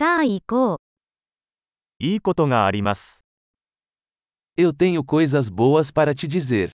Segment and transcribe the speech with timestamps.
[0.00, 0.78] さあ行こう。
[1.98, 3.24] いいことがあります。
[4.56, 6.70] Eu tenho coisas boas para te dizer.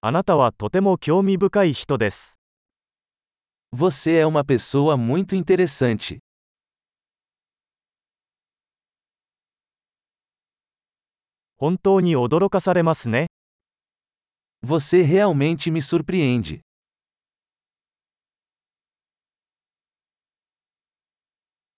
[0.00, 2.40] あなたはとても興味深い人です。
[3.72, 6.20] Você é uma pessoa muito interessante.
[11.58, 13.26] 本当に驚かされますね。
[14.62, 16.60] Você realmente me surpreende.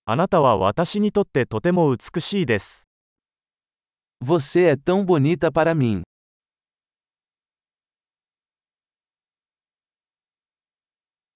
[0.07, 2.87] あなたは私にとってとても美しいです。
[4.23, 6.03] Você é tão bonita para mim.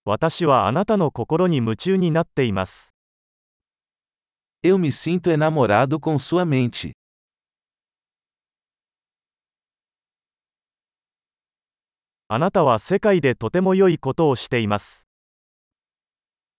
[0.05, 2.93] 私はあなたの心に夢中になっています。
[4.63, 6.91] Eu me sinto enamorado com sua mente.
[12.27, 15.08] あなたは世界でとても良いことをしています。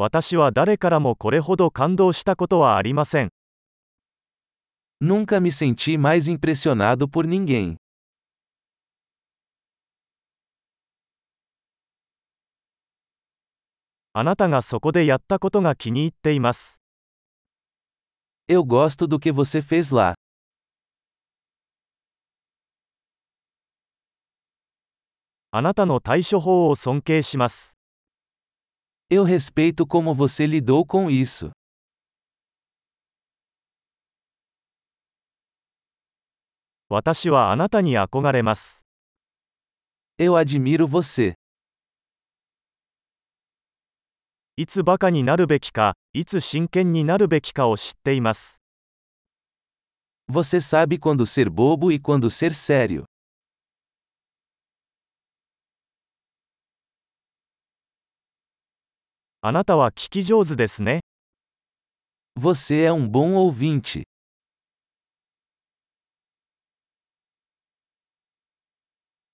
[0.00, 3.30] 私は誰からもこれほど感動したことはありません。
[5.02, 7.74] Nunca me senti mais impressionado por ninguém.
[14.12, 16.80] あなたがそこでやったことが気に入っています。
[18.48, 20.14] Eu gosto do que você fez lá.
[25.50, 27.77] あなたの対処法を尊敬します。
[29.10, 31.50] Eu respeito como você lidou com isso.
[36.90, 38.84] 私はあなたに憧れます。
[40.18, 41.36] Eu admiro você.
[44.58, 48.60] いつバカになるべきか、いつ真剣になるべきかを知っています。
[50.30, 53.04] Você sabe quando ser bobo e quando ser sério.
[59.40, 60.98] あなたは聞き上手ですね。
[62.36, 64.02] Você é um bom ouvinte.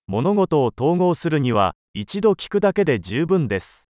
[0.06, 3.88] 物事を統合するには、一度聞くだけで十分です。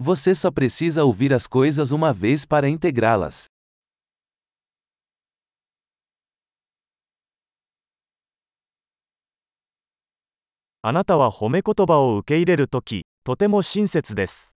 [0.00, 3.48] Você só precisa ouvir as coisas uma vez para integrá-las.
[10.82, 14.55] あなたは褒め言葉を受け入れるとき、とても親切です。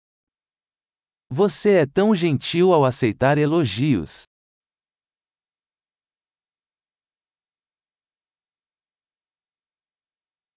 [1.29, 4.25] Você é tão gentil ao aceitar elogios.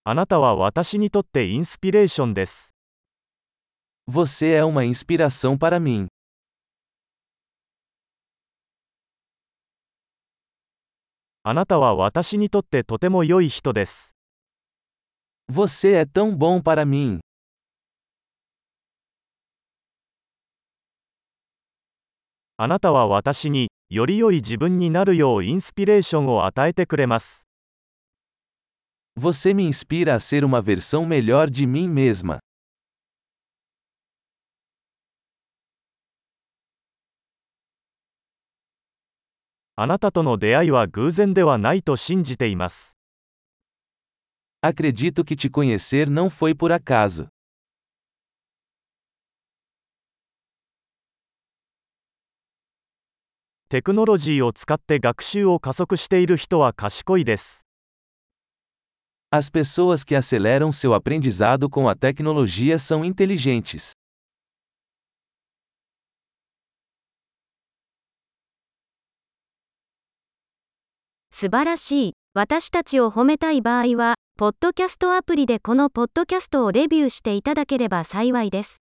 [0.05, 2.77] あなたは私にとってインスピレーションです。
[4.07, 6.07] Você é uma inspiração para mim.
[11.43, 14.17] あなたは私にとってとても良い人です。
[15.49, 17.19] Você é tão bom para mim.
[22.64, 27.48] あなたは私に、より良い自分になるようインスピレーションを与えてくれます。
[29.20, 32.38] Você me inspira a ser uma versão melhor de mim mesma.
[39.76, 42.96] あなたとの出会いは偶然ではないと信じています。
[44.62, 47.28] Acredito que te conhecer não foi por acaso.
[53.72, 57.66] テクノロジーを使って学習を加速している人は賢いです。
[59.32, 63.94] As pessoas que aceleram seu aprendizado com a tecnologia são inteligentes.
[71.30, 72.14] 素晴らしい。
[72.34, 78.81] 私たちを褒めたい場合は、ポッドキャストアプリでこのポッドキャストをレビューしていただければ幸いです。